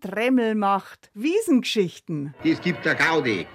Tremmel 0.00 0.54
macht. 0.54 1.10
Wiesengeschichten. 1.14 2.34
Es 2.44 2.60
gibt 2.60 2.84
der 2.84 2.94
Gaudi. 2.94 3.46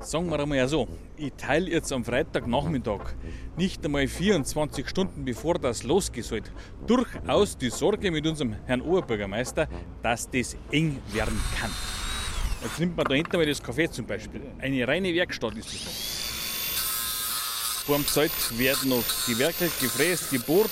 Sagen 0.00 0.30
wir 0.30 0.40
einmal 0.40 0.66
so, 0.68 0.88
ich 1.18 1.32
teile 1.36 1.70
jetzt 1.70 1.92
am 1.92 2.02
Freitagnachmittag, 2.02 3.14
nicht 3.58 3.84
einmal 3.84 4.08
24 4.08 4.88
Stunden 4.88 5.24
bevor 5.24 5.58
das 5.58 5.82
losgehen 5.82 6.24
soll, 6.24 6.42
durchaus 6.86 7.58
die 7.58 7.68
Sorge 7.68 8.10
mit 8.10 8.26
unserem 8.26 8.54
Herrn 8.64 8.80
Oberbürgermeister, 8.80 9.68
dass 10.02 10.30
das 10.30 10.56
eng 10.70 10.98
werden 11.12 11.38
kann. 11.60 11.70
Jetzt 12.62 12.80
nimmt 12.80 12.96
man 12.96 13.04
da 13.06 13.14
hinten 13.14 13.36
mal 13.36 13.44
das 13.44 13.62
Café 13.62 13.90
zum 13.90 14.06
Beispiel. 14.06 14.40
Eine 14.58 14.88
reine 14.88 15.12
Werkstatt 15.12 15.54
ist 15.56 15.74
das. 15.74 16.18
Vor 17.84 17.96
dem 17.96 18.06
Zelt 18.06 18.58
werden 18.58 18.90
noch 18.90 19.04
gewerkelt, 19.26 19.72
gefräst, 19.80 20.30
gebohrt. 20.30 20.70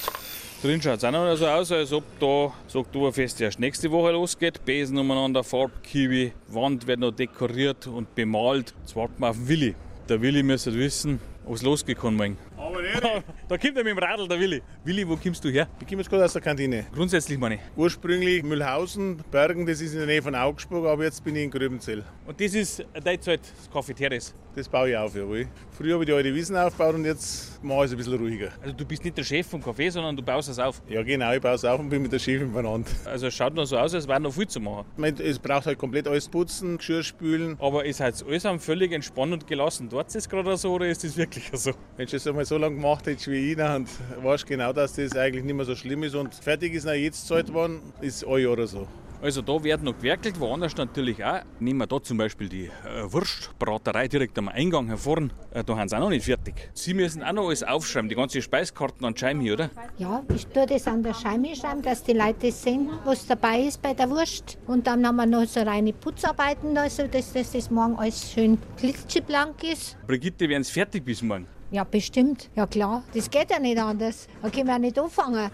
Drin 0.62 0.80
schaut 0.80 0.96
es 0.96 1.04
auch 1.04 1.12
noch 1.12 1.36
so 1.36 1.46
aus, 1.46 1.70
als 1.70 1.92
ob 1.92 2.04
da, 2.18 2.50
sagt 2.66 2.94
der 2.94 3.00
Oberfest, 3.02 3.40
erst 3.42 3.60
nächste 3.60 3.90
Woche 3.90 4.12
losgeht. 4.12 4.64
Besen 4.64 4.96
umeinander, 4.96 5.44
Farbkiwi, 5.44 6.32
Wand 6.48 6.86
wird 6.86 6.98
noch 7.00 7.10
dekoriert 7.12 7.86
und 7.86 8.14
bemalt. 8.14 8.74
Jetzt 8.80 8.96
warten 8.96 9.14
wir 9.18 9.28
auf 9.28 9.36
den 9.36 9.48
Willi. 9.48 9.74
Der 10.08 10.22
Willi 10.22 10.42
müsste 10.42 10.74
wissen, 10.74 11.20
ob 11.44 11.56
es 11.56 11.62
losgekommen 11.62 12.16
morgen. 12.16 12.38
Aber 12.56 12.80
nicht. 12.80 13.02
Da 13.48 13.56
kommt 13.56 13.76
er 13.76 13.84
mit 13.84 13.92
dem 13.92 13.98
Radl, 13.98 14.26
der 14.26 14.40
Willi. 14.40 14.60
Willi, 14.82 15.08
wo 15.08 15.14
kommst 15.14 15.44
du 15.44 15.50
her? 15.50 15.68
Ich 15.80 15.86
komme 15.86 16.02
jetzt 16.02 16.10
gerade 16.10 16.24
aus 16.24 16.32
der 16.32 16.42
Kantine. 16.42 16.84
Grundsätzlich 16.92 17.38
meine 17.38 17.54
ich. 17.54 17.60
Ursprünglich 17.76 18.42
Mühlhausen, 18.42 19.22
Bergen, 19.30 19.64
das 19.64 19.80
ist 19.80 19.92
in 19.92 19.98
der 19.98 20.08
Nähe 20.08 20.20
von 20.20 20.34
Augsburg, 20.34 20.84
aber 20.84 21.04
jetzt 21.04 21.22
bin 21.22 21.36
ich 21.36 21.44
in 21.44 21.50
Gröbenzell. 21.52 22.02
Und 22.26 22.40
das 22.40 22.54
ist 22.54 22.84
dein 23.04 23.22
Zelt, 23.22 23.42
das 23.42 23.70
Cafeterias. 23.70 24.34
Das 24.56 24.68
baue 24.68 24.90
ich 24.90 24.96
auf, 24.96 25.14
jawohl. 25.14 25.46
Früher 25.70 25.92
habe 25.92 26.04
ich 26.04 26.06
die 26.08 26.14
alte 26.14 26.34
Wiesen 26.34 26.56
aufgebaut 26.56 26.94
und 26.94 27.04
jetzt 27.04 27.62
mache 27.62 27.80
ich 27.80 27.84
es 27.84 27.90
ein 27.92 27.98
bisschen 27.98 28.14
ruhiger. 28.14 28.48
Also 28.62 28.74
du 28.74 28.86
bist 28.86 29.04
nicht 29.04 29.16
der 29.16 29.22
Chef 29.22 29.46
vom 29.46 29.60
Café, 29.60 29.90
sondern 29.90 30.16
du 30.16 30.22
baust 30.22 30.48
es 30.48 30.58
auf. 30.58 30.80
Ja 30.88 31.02
genau, 31.02 31.30
ich 31.34 31.42
baue 31.42 31.54
es 31.54 31.64
auf 31.64 31.78
und 31.78 31.90
bin 31.90 32.00
mit 32.00 32.10
der 32.10 32.18
Chefin 32.18 32.52
benannt. 32.52 32.88
Also 33.04 33.26
es 33.26 33.34
schaut 33.34 33.54
noch 33.54 33.66
so 33.66 33.76
aus, 33.76 33.94
als 33.94 34.08
wäre 34.08 34.18
noch 34.18 34.32
viel 34.32 34.48
zu 34.48 34.58
machen. 34.58 34.86
Ich 34.96 35.20
es 35.20 35.38
braucht 35.38 35.66
halt 35.66 35.78
komplett 35.78 36.08
alles 36.08 36.26
putzen, 36.26 36.78
Geschirr 36.78 37.02
spülen. 37.02 37.56
Aber 37.60 37.84
ist 37.84 38.00
halt 38.00 38.24
alles 38.26 38.46
am 38.46 38.58
völlig 38.58 38.92
entspannt 38.92 39.34
und 39.34 39.46
gelassen. 39.46 39.90
Dort 39.90 40.08
ist 40.08 40.16
es 40.16 40.28
gerade 40.28 40.56
so 40.56 40.72
oder 40.72 40.88
ist 40.88 41.04
das 41.04 41.18
wirklich 41.18 41.50
so? 41.52 41.72
Wenn 41.98 42.06
du 42.06 42.16
es 42.16 42.26
einmal 42.26 42.46
so 42.46 42.56
lange 42.56 42.76
gemacht 42.76 43.06
hättest 43.06 43.35
wie 43.36 43.50
ich, 43.50 43.56
dann 43.56 43.86
weißt 44.22 44.46
genau, 44.46 44.72
dass 44.72 44.94
das 44.94 45.16
eigentlich 45.16 45.44
nicht 45.44 45.54
mehr 45.54 45.64
so 45.64 45.76
schlimm 45.76 46.02
ist. 46.02 46.14
Und 46.14 46.34
fertig 46.34 46.74
ist 46.74 46.84
noch 46.84 46.92
jetzt 46.92 47.26
Zeit 47.26 47.46
geworden, 47.46 47.80
ist 48.00 48.26
ein 48.26 48.38
Jahr 48.38 48.52
oder 48.52 48.66
so. 48.66 48.86
Also 49.22 49.40
da 49.40 49.64
wird 49.64 49.82
noch 49.82 49.96
gewerkelt, 49.96 50.38
woanders 50.38 50.76
natürlich 50.76 51.24
auch. 51.24 51.40
Nehmen 51.58 51.78
wir 51.78 51.86
da 51.86 52.02
zum 52.02 52.18
Beispiel 52.18 52.50
die 52.50 52.66
äh, 52.66 53.10
Wurstbraterei 53.10 54.08
direkt 54.08 54.38
am 54.38 54.48
Eingang 54.48 54.88
hervor. 54.88 55.28
Äh, 55.52 55.64
da 55.64 55.76
haben 55.76 55.88
sie 55.88 55.96
auch 55.96 56.00
noch 56.00 56.10
nicht 56.10 56.26
fertig. 56.26 56.54
Sie 56.74 56.92
müssen 56.92 57.22
auch 57.22 57.32
noch 57.32 57.46
alles 57.46 57.62
aufschreiben, 57.62 58.10
die 58.10 58.14
ganze 58.14 58.42
Speiskarten 58.42 59.06
an 59.06 59.16
Scheibe, 59.16 59.50
oder? 59.52 59.70
Ja, 59.96 60.22
ich 60.34 60.46
tue 60.48 60.66
das 60.66 60.86
an 60.86 61.02
der 61.02 61.14
Scheibe 61.14 61.56
schreiben, 61.56 61.80
dass 61.80 62.02
die 62.02 62.12
Leute 62.12 62.52
sehen, 62.52 62.90
was 63.04 63.26
dabei 63.26 63.60
ist 63.60 63.80
bei 63.80 63.94
der 63.94 64.10
Wurst. 64.10 64.58
Und 64.66 64.86
dann 64.86 65.06
haben 65.06 65.16
wir 65.16 65.26
noch 65.26 65.46
so 65.46 65.60
reine 65.60 65.94
Putzarbeiten, 65.94 66.76
also 66.76 67.06
dass, 67.06 67.32
dass 67.32 67.52
das 67.52 67.70
morgen 67.70 67.96
alles 67.96 68.30
schön 68.30 68.58
glitscheblank 68.76 69.64
ist. 69.64 69.96
Brigitte, 70.06 70.46
werden 70.46 70.62
sie 70.62 70.72
fertig 70.72 71.04
bis 71.04 71.22
morgen? 71.22 71.46
Ja, 71.70 71.84
bestimmt. 71.84 72.48
Ja 72.54 72.66
klar, 72.66 73.02
das 73.12 73.30
geht 73.30 73.50
ja 73.50 73.58
nicht 73.58 73.78
anders. 73.78 74.28
Da 74.42 74.50
können 74.50 74.66
wir 74.66 74.74
ja 74.74 74.78
nicht 74.78 74.98
anfangen. 74.98 75.50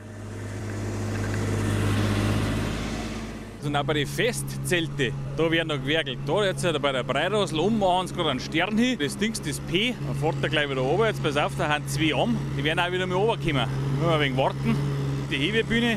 Und 3.64 3.76
auch 3.76 3.84
bei 3.84 3.94
den 3.94 4.06
Festzelte, 4.08 5.12
da 5.36 5.50
werden 5.50 5.68
noch 5.68 5.76
gewerkelt. 5.76 6.18
Da 6.26 6.44
jetzt 6.44 6.66
bei 6.82 6.92
der 6.92 7.04
Breirosel 7.04 7.60
um 7.60 7.78
machen 7.78 8.08
sie 8.08 8.14
gerade 8.14 8.30
einen 8.30 8.40
Stern 8.40 8.76
hin. 8.76 8.98
Das 8.98 9.16
Ding, 9.16 9.32
das 9.32 9.60
P, 9.60 9.94
dann 10.06 10.16
fährt 10.16 10.42
er 10.42 10.48
gleich 10.48 10.68
wieder 10.68 10.80
runter. 10.80 11.06
Jetzt 11.06 11.22
pass 11.22 11.36
auf, 11.36 11.52
da 11.56 11.68
haben 11.68 11.86
zwei 11.86 12.12
an. 12.14 12.36
Die 12.58 12.64
werden 12.64 12.80
auch 12.80 12.90
wieder 12.90 13.06
mal 13.06 13.14
runterkommen. 13.14 13.68
Wir 14.00 14.08
ein 14.08 14.20
wenig 14.20 14.36
warten. 14.36 14.76
Die 15.30 15.36
Hebebühne, 15.36 15.96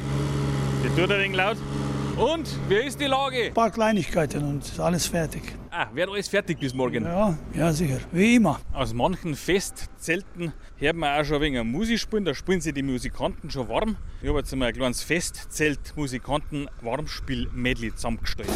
die 0.84 1.02
tut 1.02 1.12
ein 1.12 1.20
wenig 1.20 1.36
laut. 1.36 1.58
Und, 2.18 2.48
wie 2.70 2.76
ist 2.76 3.02
die 3.02 3.08
Lage? 3.08 3.48
Ein 3.48 3.54
paar 3.54 3.72
Kleinigkeiten 3.72 4.42
und 4.42 4.64
ist 4.64 4.80
alles 4.80 5.06
fertig. 5.06 5.42
Ah, 5.70 5.88
wird 5.94 6.10
alles 6.10 6.30
fertig 6.30 6.58
bis 6.58 6.74
morgen? 6.74 7.04
Ja, 7.04 7.38
ja 7.54 7.74
sicher. 7.74 8.00
Wie 8.14 8.36
immer. 8.36 8.62
Aus 8.72 8.94
manchen 8.94 9.36
Festzelten 9.36 10.54
hört 10.78 10.96
man 10.96 11.20
auch 11.20 11.26
schon 11.26 11.36
ein 11.36 11.42
wenig 11.42 11.62
Musik 11.66 12.00
spielen. 12.00 12.24
Da 12.24 12.34
spielen 12.34 12.62
sie 12.62 12.72
die 12.72 12.84
Musikanten 12.84 13.50
schon 13.50 13.68
warm. 13.68 13.98
Ich 14.22 14.30
habe 14.30 14.40
jetzt 14.40 14.54
einmal 14.54 14.70
ein 14.70 14.76
kleines 14.76 15.04
Festzelt-Musikanten-Warmspiel-Medley 15.04 17.96
zusammengestellt. 17.96 18.48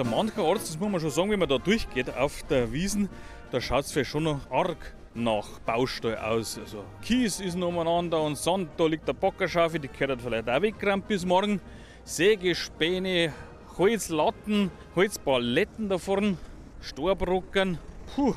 Also 0.00 0.04
mancherorts, 0.04 0.68
das 0.68 0.80
muss 0.80 0.90
man 0.90 1.00
schon 1.00 1.10
sagen, 1.10 1.30
wenn 1.30 1.38
man 1.40 1.48
da 1.48 1.58
durchgeht 1.58 2.16
auf 2.16 2.42
der 2.44 2.72
Wiesen, 2.72 3.10
da 3.50 3.60
schaut 3.60 3.84
es 3.84 3.92
vielleicht 3.92 4.10
schon 4.10 4.22
noch 4.22 4.50
arg 4.50 4.94
nach 5.14 5.58
Baustall 5.66 6.16
aus. 6.16 6.58
Also 6.58 6.84
Kies 7.02 7.38
ist 7.40 7.56
umeinander 7.56 8.22
und 8.22 8.38
Sand, 8.38 8.70
da 8.78 8.86
liegt 8.86 9.06
der 9.06 9.12
Bockerschaufel, 9.12 9.78
die 9.78 9.88
gehört 9.88 10.10
halt 10.10 10.22
vielleicht 10.22 10.48
auch 10.48 10.62
weggerammt 10.62 11.06
bis 11.06 11.26
morgen. 11.26 11.60
Sägespäne, 12.04 13.34
Holzlatten, 13.76 14.70
Holzpaletten 14.96 15.88
da 15.90 15.98
vorne, 15.98 16.38
Storbrocken. 16.80 17.78
Puh, 18.14 18.34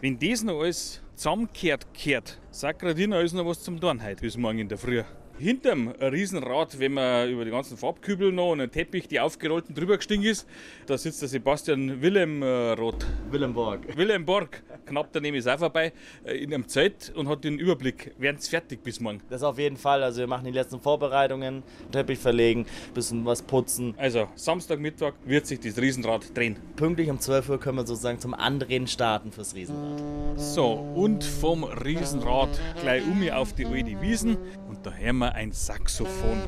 wenn 0.00 0.18
das 0.18 0.42
noch 0.42 0.60
alles 0.60 1.00
zusammengekehrt 1.14 1.92
kehrt, 1.92 2.38
sagt 2.50 2.80
gerade 2.80 3.06
noch 3.08 3.46
was 3.46 3.62
zum 3.62 3.80
Tun 3.80 4.02
heute 4.02 4.22
bis 4.22 4.36
morgen 4.36 4.58
in 4.58 4.68
der 4.68 4.78
Früh. 4.78 5.02
Hinterm 5.40 5.88
Riesenrad, 5.88 6.78
wenn 6.78 6.92
man 6.92 7.30
über 7.30 7.46
die 7.46 7.50
ganzen 7.50 7.78
Farbkübel 7.78 8.30
noch 8.30 8.50
und 8.50 8.60
einen 8.60 8.70
Teppich, 8.70 9.08
die 9.08 9.20
aufgerollten 9.20 9.74
drüber 9.74 9.96
gestiegen 9.96 10.22
ist, 10.22 10.46
da 10.84 10.98
sitzt 10.98 11.22
der 11.22 11.30
Sebastian 11.30 12.02
Willemroth. 12.02 13.06
Willemborg. 13.30 13.96
Willemborg, 13.96 14.62
knapp 14.84 15.08
daneben 15.12 15.38
ist 15.38 15.48
auch 15.48 15.58
vorbei, 15.58 15.94
äh, 16.24 16.36
in 16.36 16.52
einem 16.52 16.68
Zelt 16.68 17.10
und 17.16 17.26
hat 17.26 17.42
den 17.42 17.58
Überblick. 17.58 18.14
Werden 18.18 18.36
es 18.38 18.48
fertig 18.48 18.82
bis 18.82 19.00
morgen? 19.00 19.22
Das 19.30 19.42
auf 19.42 19.58
jeden 19.58 19.78
Fall. 19.78 20.02
Also 20.02 20.20
wir 20.20 20.26
machen 20.26 20.44
die 20.44 20.50
letzten 20.50 20.78
Vorbereitungen, 20.78 21.62
Teppich 21.90 22.18
verlegen, 22.18 22.66
bisschen 22.92 23.24
was 23.24 23.40
putzen. 23.40 23.94
Also 23.96 24.28
Samstagmittag 24.34 25.14
wird 25.24 25.46
sich 25.46 25.60
das 25.60 25.78
Riesenrad 25.78 26.36
drehen. 26.36 26.56
Pünktlich 26.76 27.08
um 27.08 27.18
12 27.18 27.48
Uhr 27.48 27.60
können 27.60 27.78
wir 27.78 27.86
sozusagen 27.86 28.18
zum 28.18 28.34
Andrehen 28.34 28.86
starten 28.86 29.32
fürs 29.32 29.54
Riesenrad. 29.54 30.02
So, 30.36 30.72
und 30.94 31.24
vom 31.24 31.64
Riesenrad 31.64 32.39
gleich 32.80 33.02
um 33.06 33.28
auf 33.30 33.52
die 33.52 33.66
alte 33.66 34.00
Wiesen 34.00 34.36
und 34.68 34.84
da 34.84 34.92
hören 34.92 35.18
wir 35.18 35.34
ein 35.34 35.52
Saxophon. 35.52 36.40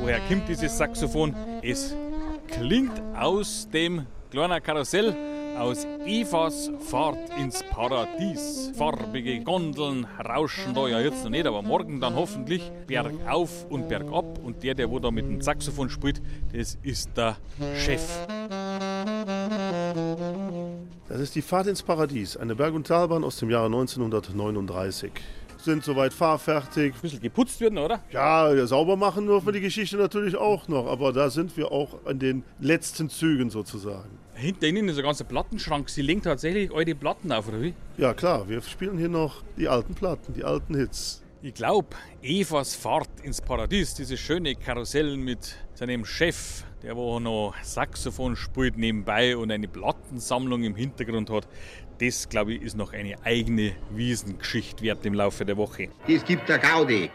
Woher 0.00 0.20
kommt 0.28 0.48
dieses 0.48 0.76
Saxophon? 0.76 1.34
Es 1.62 1.94
klingt 2.48 3.00
aus 3.14 3.68
dem 3.72 4.06
kleinen 4.30 4.62
Karussell 4.62 5.14
aus 5.58 5.86
Evas 6.06 6.70
Fahrt 6.80 7.18
ins 7.38 7.62
Paradies. 7.64 8.72
Farbige 8.76 9.40
Gondeln 9.40 10.06
rauschen 10.26 10.72
da 10.74 10.88
ja 10.88 11.00
jetzt 11.00 11.22
noch 11.22 11.30
nicht, 11.30 11.46
aber 11.46 11.60
morgen 11.60 12.00
dann 12.00 12.14
hoffentlich 12.14 12.62
bergauf 12.86 13.66
und 13.68 13.88
bergab. 13.88 14.38
Und 14.38 14.62
der, 14.62 14.74
der 14.74 14.90
wo 14.90 14.98
da 14.98 15.10
mit 15.10 15.26
dem 15.26 15.42
Saxophon 15.42 15.90
spielt, 15.90 16.22
das 16.52 16.78
ist 16.82 17.10
der 17.16 17.36
Chef. 17.76 18.26
Das 21.10 21.18
ist 21.18 21.34
die 21.34 21.42
Fahrt 21.42 21.66
ins 21.66 21.82
Paradies, 21.82 22.36
eine 22.36 22.54
Berg- 22.54 22.72
und 22.72 22.86
Talbahn 22.86 23.24
aus 23.24 23.36
dem 23.36 23.50
Jahre 23.50 23.66
1939. 23.66 25.10
Sind 25.58 25.82
soweit 25.82 26.12
fahrfertig. 26.12 26.94
Ein 26.94 27.00
bisschen 27.00 27.20
geputzt 27.20 27.60
werden, 27.60 27.78
oder? 27.78 28.00
Ja, 28.12 28.64
sauber 28.64 28.94
machen 28.94 29.24
nur 29.24 29.42
für 29.42 29.50
die 29.50 29.60
Geschichte 29.60 29.96
natürlich 29.96 30.36
auch 30.36 30.68
noch, 30.68 30.86
aber 30.86 31.12
da 31.12 31.28
sind 31.28 31.56
wir 31.56 31.72
auch 31.72 31.96
an 32.04 32.20
den 32.20 32.44
letzten 32.60 33.10
Zügen 33.10 33.50
sozusagen. 33.50 34.20
Hinter 34.34 34.68
Ihnen 34.68 34.88
ist 34.88 34.98
ein 34.98 35.02
ganzer 35.02 35.24
Plattenschrank. 35.24 35.90
Sie 35.90 36.02
legen 36.02 36.22
tatsächlich 36.22 36.72
alte 36.72 36.94
Platten 36.94 37.32
auf, 37.32 37.48
oder 37.48 37.60
wie? 37.60 37.74
Ja 37.96 38.14
klar, 38.14 38.48
wir 38.48 38.62
spielen 38.62 38.96
hier 38.96 39.08
noch 39.08 39.42
die 39.56 39.66
alten 39.66 39.94
Platten, 39.94 40.32
die 40.32 40.44
alten 40.44 40.76
Hits. 40.76 41.24
Ich 41.42 41.54
glaube, 41.54 41.88
Evas 42.22 42.76
Fahrt 42.76 43.10
ins 43.24 43.40
Paradies, 43.40 43.94
dieses 43.94 44.20
schöne 44.20 44.54
Karussell 44.54 45.16
mit 45.16 45.56
seinem 45.74 46.04
Chef, 46.04 46.62
der 46.82 46.96
wo 46.96 47.20
noch 47.20 47.54
Saxophon 47.62 48.36
spielt 48.36 48.78
nebenbei 48.78 49.36
und 49.36 49.50
eine 49.50 49.68
Plattensammlung 49.68 50.64
im 50.64 50.74
Hintergrund 50.74 51.30
hat, 51.30 51.46
das 51.98 52.28
glaube 52.28 52.54
ich 52.54 52.62
ist 52.62 52.76
noch 52.76 52.92
eine 52.92 53.22
eigene 53.24 53.72
Wiesengeschichte 53.90 54.82
wert 54.82 55.04
im 55.04 55.14
Laufe 55.14 55.44
der 55.44 55.56
Woche. 55.56 55.88
Es 56.08 56.24
gibt 56.24 56.48
der 56.48 56.58
Gaudi. 56.58 57.10